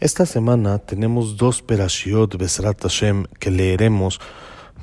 Esta 0.00 0.24
semana 0.24 0.78
tenemos 0.78 1.36
dos 1.36 1.60
Perashiot 1.60 2.38
Besrat 2.38 2.80
Hashem 2.80 3.26
que 3.38 3.50
leeremos, 3.50 4.18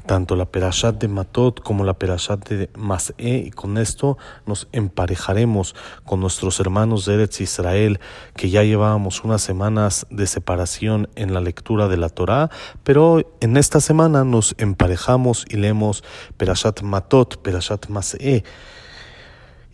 tanto 0.06 0.36
la 0.36 0.46
Perashat 0.46 1.02
de 1.02 1.08
Matot 1.08 1.60
como 1.60 1.84
la 1.84 1.96
Perashat 1.96 2.48
de 2.48 2.70
Mas'e, 2.76 3.48
y 3.48 3.50
con 3.50 3.80
esto 3.80 4.20
nos 4.46 4.68
emparejaremos 4.74 5.74
con 6.06 6.20
nuestros 6.20 6.60
hermanos 6.60 7.08
de 7.08 7.16
Eretz 7.16 7.42
Israel, 7.42 8.00
que 8.36 8.52
ya 8.52 8.62
llevábamos 8.62 9.24
unas 9.24 9.42
semanas 9.42 10.06
de 10.12 10.28
separación 10.28 11.10
en 11.16 11.34
la 11.34 11.42
lectura 11.42 11.88
de 11.88 11.98
la 11.98 12.10
Torá, 12.10 12.52
pero 12.84 13.24
en 13.42 13.58
esta 13.58 13.82
semana 13.82 14.24
nos 14.24 14.54
emparejamos 14.60 15.48
y 15.50 15.58
leemos 15.58 16.04
Perashat 16.38 16.84
Matot, 16.84 17.42
Perashat 17.42 17.88
Mas'e. 17.88 18.44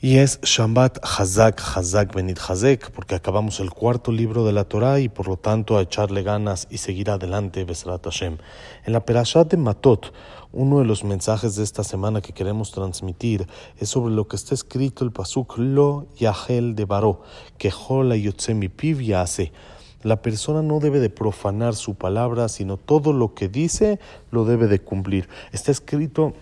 Y 0.03 0.17
es 0.17 0.41
Shambat 0.41 0.97
Hazak, 1.01 1.61
Hazak 1.61 2.13
Benit 2.13 2.37
Hazek, 2.37 2.91
porque 2.91 3.15
acabamos 3.15 3.61
el 3.61 3.71
cuarto 3.71 4.11
libro 4.11 4.43
de 4.43 4.51
la 4.51 4.65
Torah 4.65 4.99
y 4.99 5.07
por 5.07 5.29
lo 5.29 5.37
tanto 5.37 5.77
a 5.77 5.81
echarle 5.81 6.23
ganas 6.23 6.67
y 6.69 6.79
seguir 6.79 7.09
adelante, 7.09 7.63
Besrat 7.63 8.03
Hashem. 8.03 8.37
En 8.83 8.91
la 8.91 9.05
Perashat 9.05 9.49
de 9.49 9.55
Matot, 9.55 10.11
uno 10.51 10.79
de 10.79 10.85
los 10.85 11.05
mensajes 11.05 11.55
de 11.55 11.63
esta 11.63 11.85
semana 11.85 12.19
que 12.19 12.33
queremos 12.33 12.73
transmitir 12.73 13.47
es 13.77 13.87
sobre 13.87 14.13
lo 14.13 14.27
que 14.27 14.35
está 14.35 14.53
escrito 14.53 15.05
el 15.05 15.13
Pasuk 15.13 15.57
Lo 15.57 16.07
Yahel 16.17 16.75
de 16.75 16.83
Baró, 16.83 17.21
que 17.57 17.71
Jola 17.71 18.17
Yotzemi 18.17 18.67
Piv 18.67 19.15
hace. 19.15 19.53
La 20.01 20.21
persona 20.21 20.61
no 20.61 20.81
debe 20.81 20.99
de 20.99 21.11
profanar 21.11 21.75
su 21.75 21.95
palabra, 21.95 22.49
sino 22.49 22.75
todo 22.75 23.13
lo 23.13 23.35
que 23.35 23.47
dice 23.47 24.01
lo 24.31 24.43
debe 24.43 24.67
de 24.67 24.79
cumplir. 24.79 25.29
Está 25.53 25.71
escrito 25.71 26.33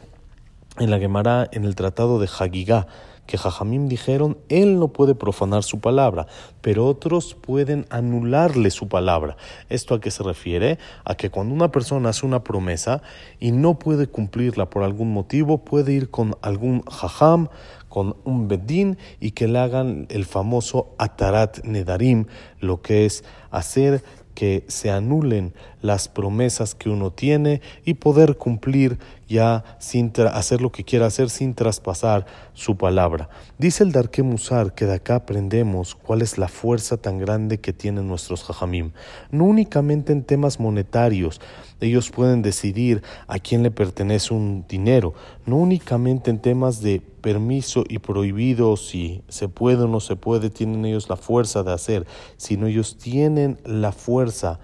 en 0.79 0.89
la 0.89 0.99
Gemara 0.99 1.49
en 1.51 1.65
el 1.65 1.75
Tratado 1.75 2.19
de 2.19 2.27
Hagigá 2.27 2.87
que 3.31 3.37
Jajamim 3.37 3.87
dijeron, 3.87 4.37
él 4.49 4.77
no 4.77 4.89
puede 4.89 5.15
profanar 5.15 5.63
su 5.63 5.79
palabra, 5.79 6.27
pero 6.59 6.85
otros 6.85 7.33
pueden 7.33 7.85
anularle 7.89 8.71
su 8.71 8.89
palabra. 8.89 9.37
¿Esto 9.69 9.95
a 9.95 10.01
qué 10.01 10.11
se 10.11 10.23
refiere? 10.23 10.79
A 11.05 11.15
que 11.15 11.29
cuando 11.29 11.55
una 11.55 11.71
persona 11.71 12.09
hace 12.09 12.25
una 12.25 12.43
promesa 12.43 13.01
y 13.39 13.51
no 13.51 13.79
puede 13.79 14.07
cumplirla 14.07 14.69
por 14.69 14.83
algún 14.83 15.13
motivo, 15.13 15.59
puede 15.59 15.93
ir 15.93 16.09
con 16.09 16.35
algún 16.41 16.81
jajam, 16.83 17.47
con 17.87 18.17
un 18.25 18.47
bedín 18.47 18.97
y 19.19 19.31
que 19.31 19.47
le 19.47 19.59
hagan 19.59 20.07
el 20.09 20.25
famoso 20.25 20.93
atarat 20.97 21.63
nedarim, 21.63 22.25
lo 22.59 22.81
que 22.81 23.05
es 23.05 23.23
hacer 23.49 24.03
que 24.33 24.63
se 24.67 24.91
anulen 24.91 25.53
las 25.81 26.07
promesas 26.07 26.73
que 26.75 26.89
uno 26.89 27.11
tiene 27.11 27.61
y 27.85 27.95
poder 27.95 28.37
cumplir 28.37 28.97
ya 29.31 29.63
sin 29.79 30.11
hacer 30.31 30.61
lo 30.61 30.71
que 30.71 30.83
quiera 30.83 31.07
hacer 31.07 31.29
sin 31.29 31.55
traspasar 31.55 32.25
su 32.53 32.77
palabra. 32.77 33.29
Dice 33.57 33.83
el 33.83 33.91
Darke 33.91 34.21
Musar 34.21 34.75
que 34.75 34.85
de 34.85 34.95
acá 34.95 35.15
aprendemos 35.15 35.95
cuál 35.95 36.21
es 36.21 36.37
la 36.37 36.47
fuerza 36.47 36.97
tan 36.97 37.17
grande 37.17 37.59
que 37.59 37.73
tienen 37.73 38.07
nuestros 38.07 38.43
jajamim. 38.43 38.91
No 39.31 39.45
únicamente 39.45 40.11
en 40.11 40.23
temas 40.23 40.59
monetarios, 40.59 41.39
ellos 41.79 42.11
pueden 42.11 42.41
decidir 42.41 43.01
a 43.27 43.39
quién 43.39 43.63
le 43.63 43.71
pertenece 43.71 44.33
un 44.33 44.65
dinero, 44.67 45.13
no 45.45 45.55
únicamente 45.55 46.29
en 46.29 46.39
temas 46.39 46.81
de 46.81 47.01
permiso 47.21 47.83
y 47.87 47.99
prohibido, 47.99 48.75
si 48.77 49.23
se 49.29 49.47
puede 49.47 49.83
o 49.83 49.87
no 49.87 49.99
se 49.99 50.15
puede, 50.15 50.49
tienen 50.49 50.85
ellos 50.85 51.09
la 51.09 51.15
fuerza 51.15 51.63
de 51.63 51.71
hacer, 51.71 52.05
sino 52.37 52.67
ellos 52.67 52.97
tienen 52.97 53.57
la 53.65 53.91
fuerza 53.91 54.59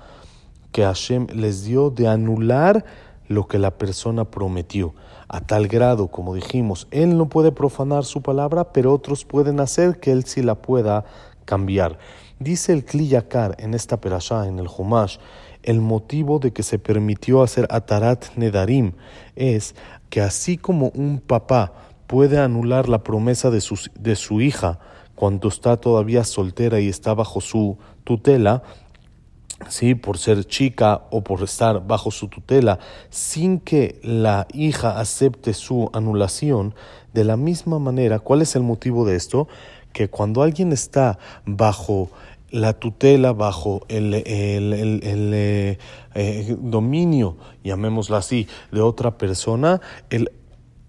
que 0.71 0.83
Hashem 0.83 1.27
les 1.33 1.63
dio 1.63 1.89
de 1.89 2.07
anular 2.07 2.85
lo 3.27 3.47
que 3.47 3.59
la 3.59 3.71
persona 3.71 4.25
prometió. 4.25 4.93
A 5.27 5.41
tal 5.41 5.67
grado, 5.67 6.07
como 6.07 6.33
dijimos, 6.33 6.87
él 6.91 7.17
no 7.17 7.27
puede 7.27 7.51
profanar 7.51 8.05
su 8.05 8.21
palabra, 8.21 8.71
pero 8.71 8.93
otros 8.93 9.25
pueden 9.25 9.59
hacer 9.59 9.99
que 9.99 10.11
él 10.11 10.25
sí 10.25 10.41
la 10.41 10.55
pueda 10.55 11.05
cambiar. 11.45 11.99
Dice 12.39 12.71
el 12.73 12.85
Kliyakar 12.85 13.55
en 13.59 13.73
esta 13.73 13.99
perashá, 13.99 14.47
en 14.47 14.59
el 14.59 14.67
Humash, 14.67 15.17
el 15.63 15.81
motivo 15.81 16.39
de 16.39 16.53
que 16.53 16.63
se 16.63 16.79
permitió 16.79 17.41
hacer 17.41 17.67
Atarat 17.69 18.35
Nedarim 18.35 18.93
es 19.35 19.75
que 20.09 20.21
así 20.21 20.57
como 20.57 20.91
un 20.95 21.19
papá 21.19 21.73
puede 22.05 22.39
anular 22.39 22.87
la 22.87 23.03
promesa 23.03 23.49
de 23.49 23.61
de 23.99 24.15
su 24.15 24.39
hija 24.39 24.79
cuando 25.17 25.47
está 25.47 25.77
todavía 25.77 26.23
soltera 26.23 26.79
y 26.79 26.87
está 26.87 27.15
bajo 27.15 27.41
su 27.41 27.79
tutela, 28.03 28.61
¿sí? 29.69 29.95
por 29.95 30.17
ser 30.17 30.45
chica 30.45 31.01
o 31.09 31.23
por 31.23 31.43
estar 31.43 31.85
bajo 31.85 32.11
su 32.11 32.27
tutela, 32.27 32.79
sin 33.09 33.59
que 33.59 33.99
la 34.03 34.47
hija 34.53 34.99
acepte 34.99 35.53
su 35.53 35.89
anulación, 35.93 36.73
de 37.13 37.23
la 37.23 37.37
misma 37.37 37.79
manera, 37.79 38.19
¿cuál 38.19 38.41
es 38.41 38.55
el 38.55 38.63
motivo 38.63 39.05
de 39.05 39.15
esto? 39.15 39.47
Que 39.93 40.09
cuando 40.09 40.43
alguien 40.43 40.71
está 40.71 41.17
bajo 41.45 42.09
la 42.51 42.73
tutela, 42.73 43.33
bajo 43.33 43.81
el, 43.89 44.13
el, 44.13 44.23
eh, 44.23 45.77
eh, 46.15 46.55
dominio, 46.59 47.37
llamémoslo 47.63 48.15
así, 48.15 48.47
de 48.71 48.81
otra 48.81 49.17
persona, 49.17 49.81
el 50.09 50.31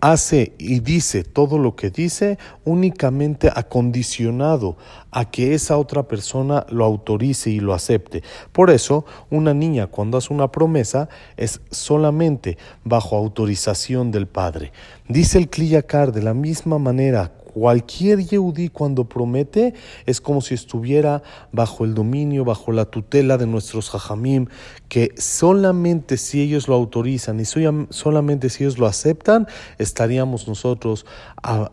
hace 0.00 0.54
y 0.59 0.81
dice 0.81 1.25
todo 1.25 1.59
lo 1.59 1.75
que 1.75 1.91
dice 1.91 2.38
únicamente 2.64 3.50
acondicionado 3.54 4.76
a 5.10 5.31
que 5.31 5.54
esa 5.54 5.76
otra 5.76 6.04
persona 6.04 6.66
lo 6.69 6.84
autorice 6.84 7.50
y 7.50 7.60
lo 7.60 7.75
acepte. 7.75 8.22
Por 8.53 8.70
eso, 8.70 9.04
una 9.31 9.54
niña 9.54 9.87
cuando 9.87 10.19
hace 10.19 10.32
una 10.32 10.53
promesa 10.53 11.08
es 11.37 11.60
solamente 11.70 12.58
bajo 12.84 13.16
autorización 13.16 14.10
del 14.10 14.26
padre. 14.26 14.72
Dice 15.08 15.38
el 15.38 15.48
Kliyakar 15.48 16.12
de 16.12 16.22
la 16.22 16.34
misma 16.34 16.78
manera, 16.78 17.32
Cualquier 17.58 18.20
Yehudi 18.20 18.69
cuando 18.69 19.08
promete 19.08 19.74
es 20.06 20.20
como 20.20 20.42
si 20.42 20.54
estuviera 20.54 21.24
bajo 21.50 21.84
el 21.84 21.92
dominio, 21.92 22.44
bajo 22.44 22.70
la 22.70 22.84
tutela 22.84 23.36
de 23.36 23.48
nuestros 23.48 23.92
hajamim, 23.92 24.46
que 24.88 25.12
solamente 25.16 26.19
si 26.19 26.41
ellos 26.41 26.69
lo 26.69 26.76
autorizan 26.76 27.41
y 27.41 27.44
solamente 27.44 28.48
si 28.48 28.62
ellos 28.62 28.78
lo 28.78 28.86
aceptan, 28.86 29.48
estaríamos 29.78 30.46
nosotros 30.46 31.04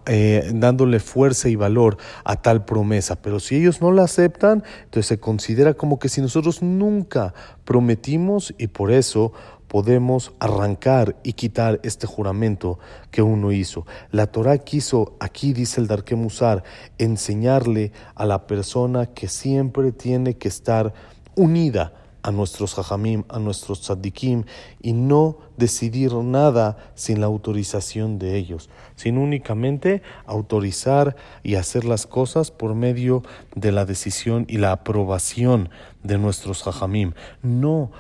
eh, 0.08 0.50
dándole 0.56 1.00
fuerza 1.00 1.50
y 1.50 1.56
valor 1.56 1.98
a 2.24 2.42
tal 2.42 2.66
promesa. 2.66 3.22
Pero 3.22 3.40
si 3.40 3.58
ellos 3.58 3.80
no 3.80 3.92
la 3.92 4.06
aceptan, 4.06 4.64
entonces 4.86 5.06
se 5.06 5.20
considera 5.20 5.76
como 5.76 6.00
que 6.00 6.10
si 6.10 6.20
nosotros 6.20 6.64
nunca 6.64 7.36
prometimos 7.64 8.56
y 8.58 8.68
por 8.68 8.92
eso 8.92 9.34
podemos 9.68 10.34
arrancar 10.40 11.16
y 11.24 11.34
quitar 11.34 11.80
este 11.84 12.08
juramento 12.08 12.80
que 13.12 13.22
uno 13.22 13.52
hizo. 13.52 13.86
La 14.12 14.28
Torah 14.28 14.58
quiso, 14.58 15.16
aquí 15.20 15.54
dice 15.54 15.82
el 15.82 15.88
Darke 15.88 16.16
Musar, 16.16 16.64
enseñarle 16.98 17.92
a 18.16 18.26
la 18.26 18.48
persona 18.48 19.08
que 19.08 19.28
siempre 19.28 19.92
tiene 19.92 20.36
que 20.36 20.48
estar 20.48 20.94
unida 21.36 21.94
a 22.26 22.32
nuestros 22.32 22.80
hajamim, 22.80 23.24
a 23.30 23.38
nuestros 23.38 23.82
tzaddikim, 23.82 24.46
y 24.82 24.94
no 24.94 25.38
decidir 25.58 26.12
nada 26.16 26.76
sin 26.96 27.22
la 27.22 27.28
autorización 27.28 28.18
de 28.18 28.36
ellos, 28.36 28.68
sino 28.96 29.22
únicamente 29.22 30.02
autorizar 30.26 31.16
y 31.44 31.54
hacer 31.54 31.86
las 31.86 32.08
cosas 32.08 32.50
por 32.50 32.74
medio 32.74 33.22
de 33.54 33.72
la 33.72 33.86
decisión 33.86 34.46
y 34.48 34.58
la 34.58 34.72
aprobación 34.72 35.70
de 36.02 36.18
nuestros 36.18 36.66
hajamim, 36.66 37.14
no 37.44 37.92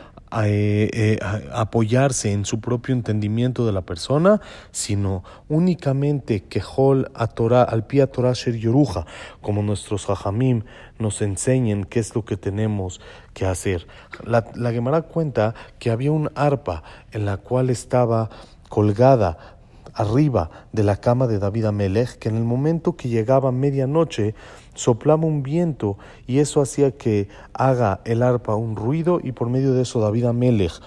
eh, 0.43 0.89
eh, 0.93 1.19
apoyarse 1.53 2.33
en 2.33 2.43
su 2.43 2.59
propio 2.59 2.93
entendimiento 2.93 3.65
de 3.65 3.71
la 3.71 3.81
persona, 3.81 4.41
sino 4.71 5.23
únicamente 5.47 6.43
que 6.43 6.61
Hol 6.75 7.09
a 7.13 7.29
al 7.63 7.85
pie 7.85 8.01
a 8.01 8.07
Torah 8.07 8.33
Sher 8.33 8.55
Yoruja, 8.57 9.05
como 9.41 9.63
nuestros 9.63 10.05
Jajamim 10.05 10.63
nos 10.99 11.21
enseñen 11.21 11.85
qué 11.85 11.99
es 11.99 12.15
lo 12.15 12.25
que 12.25 12.37
tenemos 12.37 12.99
que 13.33 13.45
hacer. 13.45 13.87
La, 14.25 14.45
la 14.55 14.71
Gemara 14.71 15.03
cuenta 15.03 15.55
que 15.79 15.89
había 15.89 16.11
un 16.11 16.29
arpa 16.35 16.83
en 17.11 17.25
la 17.25 17.37
cual 17.37 17.69
estaba 17.69 18.29
colgada 18.69 19.54
arriba 19.95 20.51
de 20.73 20.83
la 20.83 20.97
cama 20.97 21.25
de 21.25 21.39
David 21.39 21.65
Amelech, 21.65 22.19
que 22.19 22.29
en 22.29 22.35
el 22.35 22.43
momento 22.43 22.95
que 22.95 23.09
llegaba 23.09 23.51
medianoche 23.51 24.35
soplaba 24.75 25.25
un 25.25 25.41
viento 25.41 25.97
y 26.27 26.39
eso 26.39 26.61
hacía 26.61 26.91
que 26.91 27.29
haga 27.53 28.01
el 28.03 28.21
arpa 28.21 28.55
un 28.55 28.75
ruido 28.75 29.19
y 29.23 29.31
por 29.31 29.49
medio 29.49 29.73
de 29.73 29.83
eso 29.83 30.01
David 30.01 30.25
Amelech 30.25 30.81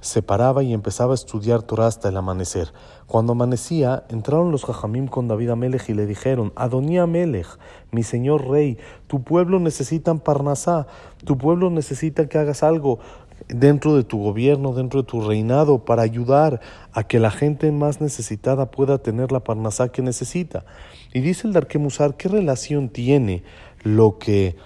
se 0.00 0.22
paraba 0.22 0.62
y 0.62 0.72
empezaba 0.72 1.12
a 1.12 1.14
estudiar 1.14 1.62
Torah 1.62 1.86
hasta 1.86 2.08
el 2.08 2.16
amanecer. 2.16 2.72
Cuando 3.06 3.32
amanecía, 3.32 4.04
entraron 4.08 4.52
los 4.52 4.64
jajamim 4.64 5.08
con 5.08 5.26
David 5.26 5.50
Amelech 5.50 5.88
y 5.88 5.94
le 5.94 6.06
dijeron, 6.06 6.52
Adonía 6.54 7.02
Amelech, 7.02 7.58
mi 7.90 8.02
señor 8.02 8.48
rey, 8.48 8.78
tu 9.06 9.22
pueblo 9.22 9.58
necesita 9.58 10.14
parnasá, 10.14 10.86
tu 11.24 11.36
pueblo 11.36 11.70
necesita 11.70 12.28
que 12.28 12.38
hagas 12.38 12.62
algo 12.62 13.00
dentro 13.48 13.96
de 13.96 14.04
tu 14.04 14.18
gobierno, 14.18 14.72
dentro 14.72 15.02
de 15.02 15.08
tu 15.08 15.20
reinado, 15.20 15.84
para 15.84 16.02
ayudar 16.02 16.60
a 16.92 17.04
que 17.04 17.18
la 17.18 17.30
gente 17.30 17.70
más 17.72 18.00
necesitada 18.00 18.70
pueda 18.70 18.98
tener 18.98 19.32
la 19.32 19.40
parnasá 19.40 19.88
que 19.90 20.02
necesita. 20.02 20.64
Y 21.12 21.20
dice 21.20 21.46
el 21.46 21.52
Darkemusar, 21.52 22.16
¿qué 22.16 22.28
relación 22.28 22.88
tiene 22.88 23.42
lo 23.82 24.18
que 24.18 24.56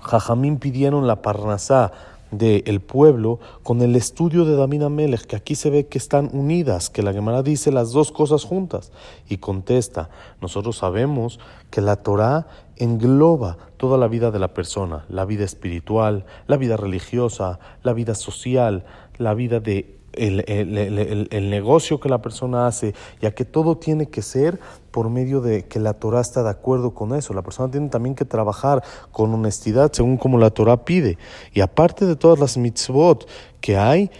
Jajamín 0.00 0.58
pidieron 0.58 1.06
la 1.06 1.22
parnasá 1.22 1.92
del 2.38 2.80
pueblo 2.80 3.40
con 3.62 3.82
el 3.82 3.96
estudio 3.96 4.44
de 4.44 4.56
David 4.56 4.82
Amelech, 4.82 5.22
que 5.22 5.36
aquí 5.36 5.54
se 5.54 5.70
ve 5.70 5.86
que 5.86 5.98
están 5.98 6.30
unidas, 6.32 6.90
que 6.90 7.02
la 7.02 7.12
Gemara 7.12 7.42
dice 7.42 7.72
las 7.72 7.92
dos 7.92 8.12
cosas 8.12 8.44
juntas. 8.44 8.92
Y 9.28 9.38
contesta, 9.38 10.10
nosotros 10.40 10.76
sabemos 10.76 11.40
que 11.70 11.80
la 11.80 11.96
Torah 11.96 12.46
engloba 12.76 13.58
toda 13.76 13.98
la 13.98 14.08
vida 14.08 14.30
de 14.30 14.38
la 14.38 14.54
persona, 14.54 15.04
la 15.08 15.24
vida 15.24 15.44
espiritual, 15.44 16.24
la 16.46 16.56
vida 16.56 16.76
religiosa, 16.76 17.58
la 17.82 17.92
vida 17.92 18.14
social, 18.14 18.84
la 19.18 19.34
vida 19.34 19.60
de 19.60 19.98
el, 20.16 21.50
negocio 21.50 22.00
que 22.00 22.08
la 22.08 22.22
persona 22.22 22.66
hace, 22.66 22.94
ya 23.20 23.34
que 23.34 23.44
todo 23.44 23.76
tiene 23.76 24.06
que 24.06 24.22
ser 24.22 24.58
por 24.90 25.10
medio 25.10 25.40
de 25.40 25.64
que 25.64 25.78
la 25.80 25.94
Torah 25.94 26.20
está 26.20 26.42
de 26.42 26.50
acuerdo 26.50 26.94
con 26.94 27.14
eso. 27.14 27.34
La 27.34 27.42
persona 27.42 27.70
tiene 27.70 27.88
también 27.88 28.14
que 28.14 28.24
trabajar 28.24 28.82
con 29.12 29.32
honestidad 29.34 29.92
según 29.92 30.16
como 30.16 30.38
la 30.38 30.50
Torah 30.50 30.84
pide. 30.84 31.18
Y 31.52 31.60
aparte 31.60 32.06
de 32.06 32.16
todas 32.16 32.38
las 32.38 32.56
mitzvot 32.56 33.28
que 33.60 33.76
hay, 33.76 34.10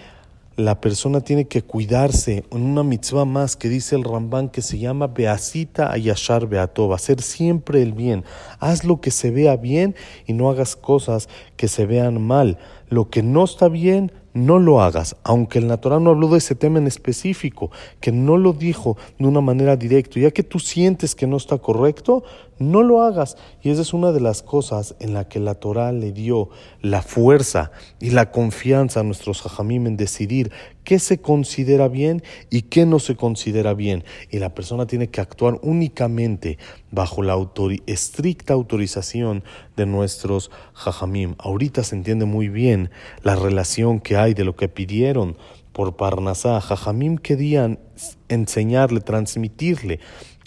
la 0.57 0.81
persona 0.81 1.21
tiene 1.21 1.47
que 1.47 1.63
cuidarse 1.63 2.45
en 2.53 2.63
una 2.63 2.85
mitzvah 2.85 3.25
más 3.25 3.57
que 3.57 3.69
dice 3.69 3.97
el 3.97 4.05
Rambán 4.05 4.49
que 4.49 4.63
se 4.63 4.79
llama 4.79 5.09
Beasita 5.09 5.91
Ayashar 5.91 6.47
Beatov, 6.47 6.93
hacer 6.93 7.23
siempre 7.23 7.83
el 7.83 7.93
bien. 7.93 8.25
Haz 8.61 8.85
lo 8.85 9.01
que 9.01 9.11
se 9.11 9.31
vea 9.31 9.57
bien 9.57 9.97
y 10.27 10.33
no 10.33 10.51
hagas 10.51 10.77
cosas 10.77 11.29
que 11.57 11.67
se 11.67 11.87
vean 11.87 12.23
mal. 12.23 12.59
Lo 12.89 13.11
que 13.11 13.23
no 13.23 13.45
está 13.45 13.69
bien, 13.69 14.13
no 14.35 14.59
lo 14.59 14.83
hagas, 14.83 15.17
aunque 15.23 15.61
el 15.61 15.69
natural 15.69 16.03
no 16.03 16.11
habló 16.11 16.29
de 16.29 16.39
ese 16.39 16.57
tema 16.57 16.79
en 16.79 16.89
específico, 16.89 17.71
que 18.01 18.11
no 18.11 18.37
lo 18.37 18.53
dijo 18.53 18.97
de 19.19 19.27
una 19.27 19.41
manera 19.41 19.77
directa, 19.77 20.19
ya 20.19 20.33
que 20.33 20.43
tú 20.43 20.59
sientes 20.59 21.15
que 21.15 21.29
no 21.29 21.37
está 21.37 21.59
correcto, 21.59 22.25
no 22.59 22.83
lo 22.83 23.03
hagas. 23.03 23.37
Y 23.63 23.71
esa 23.71 23.83
es 23.83 23.95
una 23.95 24.11
de 24.11 24.21
las 24.21 24.43
cosas 24.43 24.97
en 24.99 25.15
la 25.15 25.29
que 25.29 25.39
la 25.39 25.55
Torah 25.55 25.93
le 25.93 26.13
dio 26.13 26.51
la 26.83 27.01
fuerza 27.01 27.71
y 28.01 28.11
la 28.11 28.33
confianza 28.33 29.01
a 29.01 29.05
nuestros 29.05 29.45
hajamim 29.47 29.87
en 29.87 29.97
decidir 29.97 30.51
qué 30.85 30.99
se 30.99 31.19
considera 31.19 31.89
bien 31.89 32.23
y 32.51 32.63
qué 32.63 32.87
no 32.87 32.99
se 32.99 33.17
considera 33.17 33.75
bien. 33.75 34.05
Y 34.31 34.39
la 34.39 34.55
persona 34.55 34.87
tiene 34.87 35.09
que 35.09 35.21
actuar 35.21 35.59
únicamente 35.63 36.59
bajo 36.91 37.23
la 37.23 37.37
estricta 37.87 38.55
autorización 38.55 39.43
de 39.77 39.87
nuestros 39.87 40.51
hajamim. 40.75 41.35
Ahorita 41.39 41.83
se 41.83 41.97
entiende 41.97 42.27
muy 42.27 42.49
bien 42.49 42.91
la 43.23 43.35
relación 43.35 44.01
que 44.01 44.17
hay 44.17 44.35
de 44.35 44.45
lo 44.45 44.55
que 44.55 44.69
pidieron 44.69 45.37
por 45.73 45.97
Parnasá. 45.97 46.61
Jajamim 46.61 47.19
querían 47.19 47.81
enseñarle, 48.29 49.01
transmitirle 49.01 50.01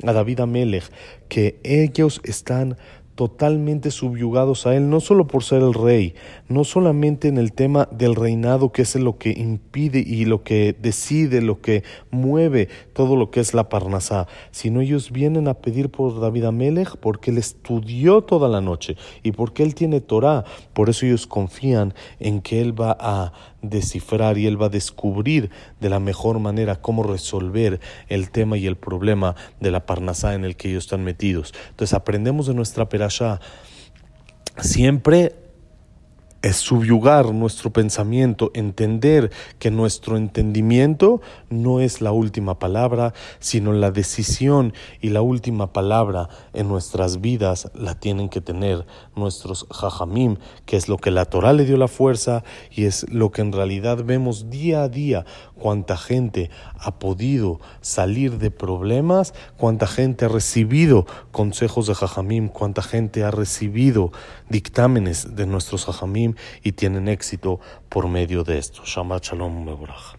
a 0.04 0.14
David 0.14 0.40
Amelech 0.40 0.90
que 1.28 1.60
ellos 1.64 2.22
están 2.24 2.78
totalmente 3.18 3.90
subyugados 3.90 4.68
a 4.68 4.76
él, 4.76 4.92
no 4.92 5.00
solo 5.00 5.26
por 5.26 5.44
ser 5.44 5.64
el 5.64 5.74
rey, 5.74 6.14
no 6.50 6.64
solamente 6.64 7.28
en 7.28 7.40
el 7.40 7.52
tema 7.52 7.90
del 7.92 8.14
reinado, 8.14 8.72
que 8.72 8.84
es 8.84 8.96
lo 8.96 9.18
que 9.18 9.32
impide 9.32 9.98
y 10.06 10.26
lo 10.26 10.44
que 10.44 10.76
decide, 10.80 11.42
lo 11.42 11.60
que 11.60 11.84
mueve 12.12 12.70
todo 12.94 13.16
lo 13.16 13.32
que 13.32 13.40
es 13.40 13.56
la 13.56 13.70
Parnasá, 13.70 14.28
sino 14.52 14.82
ellos 14.82 15.12
vienen 15.12 15.48
a 15.48 15.56
pedir 15.56 15.90
por 15.90 16.20
David 16.20 16.46
Amelech 16.46 16.96
porque 16.98 17.32
él 17.32 17.40
estudió 17.40 18.22
toda 18.22 18.50
la 18.50 18.62
noche 18.62 18.98
y 19.24 19.32
porque 19.32 19.64
él 19.64 19.74
tiene 19.74 20.00
Torah, 20.00 20.46
por 20.74 20.88
eso 20.88 21.08
ellos 21.08 21.26
confían 21.26 21.96
en 22.20 22.42
que 22.42 22.62
él 22.62 22.80
va 22.80 22.96
a 23.00 23.34
descifrar 23.62 24.38
y 24.38 24.46
él 24.46 24.62
va 24.62 24.68
a 24.68 24.70
descubrir 24.70 25.50
de 25.80 25.90
la 25.90 26.00
mejor 26.00 26.40
manera 26.40 26.76
cómo 26.76 27.04
resolver 27.04 27.80
el 28.08 28.30
tema 28.30 28.58
y 28.58 28.68
el 28.68 28.76
problema 28.76 29.36
de 29.60 29.72
la 29.72 29.86
Parnasá 29.86 30.36
en 30.36 30.46
el 30.46 30.56
que 30.56 30.70
ellos 30.70 30.86
están 30.86 31.04
metidos. 31.04 31.54
Entonces 31.70 31.94
aprendemos 31.94 32.48
de 32.48 32.54
nuestra 32.54 32.90
perashá 33.08 33.40
siempre 34.60 35.34
es 36.42 36.58
subyugar 36.58 37.34
nuestro 37.34 37.72
pensamiento, 37.72 38.52
entender 38.54 39.32
que 39.60 39.72
nuestro 39.72 40.18
entendimiento 40.18 41.22
no 41.50 41.80
es 41.80 42.02
la 42.02 42.12
última 42.12 42.60
palabra, 42.60 43.14
sino 43.40 43.74
la 43.74 43.92
decisión 43.92 44.74
y 45.02 45.10
la 45.10 45.22
última 45.22 45.74
palabra 45.74 46.30
en 46.54 46.68
nuestras 46.68 47.22
vidas 47.22 47.72
la 47.74 47.96
tienen 47.96 48.30
que 48.30 48.42
tener 48.42 48.86
nuestros 49.16 49.66
jajamim, 49.72 50.38
que 50.66 50.78
es 50.78 50.88
lo 50.88 50.98
que 50.98 51.12
la 51.12 51.26
Torah 51.26 51.54
le 51.54 51.66
dio 51.66 51.78
la 51.78 51.88
fuerza 51.88 52.44
y 52.72 52.86
es 52.86 53.10
lo 53.12 53.32
que 53.32 53.42
en 53.42 53.52
realidad 53.52 54.04
vemos 54.04 54.50
día 54.50 54.84
a 54.84 54.90
día, 54.90 55.26
cuánta 55.56 55.98
gente 55.98 56.50
ha 56.80 57.00
podido 57.00 57.60
salir 57.82 58.38
de 58.38 58.52
problemas, 58.52 59.34
cuánta 59.58 59.88
gente 59.88 60.26
ha 60.26 60.30
recibido 60.30 61.06
consejos 61.32 61.88
de 61.88 61.96
jajamim, 61.96 62.48
cuánta 62.48 62.82
gente 62.82 63.24
ha 63.24 63.32
recibido 63.32 64.12
dictámenes 64.50 65.36
de 65.36 65.46
nuestros 65.48 65.86
jajamim 65.86 66.27
y 66.64 66.74
tienen 66.74 67.08
éxito 67.08 67.60
por 67.90 68.08
medio 68.08 68.44
de 68.44 68.58
esto. 68.58 68.82
Shabbat 68.86 69.24
Shalom 69.24 69.64
Mevorach. 69.64 70.17